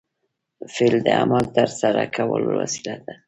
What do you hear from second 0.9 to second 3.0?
د عمل د ترسره کولو وسیله